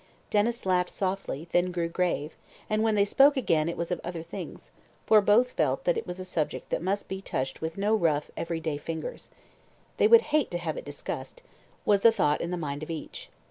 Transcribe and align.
Denys 0.31 0.65
laughed 0.65 0.89
softly, 0.89 1.47
then 1.51 1.71
grew 1.71 1.87
grave, 1.87 2.35
and 2.71 2.81
when 2.81 2.95
they 2.95 3.05
spoke 3.05 3.37
again 3.37 3.69
it 3.69 3.77
was 3.77 3.91
of 3.91 4.01
other 4.03 4.23
things, 4.23 4.71
for 5.05 5.21
both 5.21 5.51
felt 5.51 5.83
that 5.83 5.95
it 5.95 6.07
was 6.07 6.19
a 6.19 6.25
subject 6.25 6.71
that 6.71 6.81
must 6.81 7.07
be 7.07 7.21
touched 7.21 7.61
with 7.61 7.77
no 7.77 7.93
rough, 7.93 8.31
everyday 8.35 8.77
fingers. 8.77 9.29
"They 9.97 10.07
would 10.07 10.21
hate 10.33 10.49
to 10.49 10.57
have 10.57 10.75
it 10.75 10.85
discussed," 10.85 11.43
was 11.85 12.01
the 12.01 12.11
thought 12.11 12.41
in 12.41 12.49
the 12.49 12.57
mind 12.57 12.81
of 12.81 12.89
each. 12.89 13.29